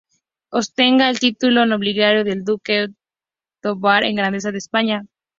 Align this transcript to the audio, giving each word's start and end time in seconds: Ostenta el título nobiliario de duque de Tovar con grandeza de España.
Ostenta 0.49 1.11
el 1.11 1.19
título 1.19 1.67
nobiliario 1.67 2.23
de 2.23 2.41
duque 2.41 2.73
de 2.87 2.95
Tovar 3.61 4.01
con 4.01 4.15
grandeza 4.15 4.51
de 4.51 4.57
España. 4.57 5.05